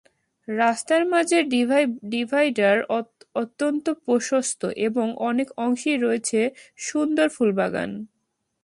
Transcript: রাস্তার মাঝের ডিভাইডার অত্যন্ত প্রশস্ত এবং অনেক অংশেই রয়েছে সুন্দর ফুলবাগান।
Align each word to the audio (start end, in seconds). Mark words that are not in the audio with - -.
রাস্তার 0.47 1.01
মাঝের 1.05 1.43
ডিভাইডার 2.11 2.77
অত্যন্ত 3.35 3.85
প্রশস্ত 4.05 4.61
এবং 4.87 5.07
অনেক 5.29 5.47
অংশেই 5.57 5.97
রয়েছে 5.97 6.39
সুন্দর 6.79 7.27
ফুলবাগান। 7.35 7.91